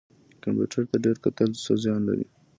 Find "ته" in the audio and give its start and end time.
0.91-0.97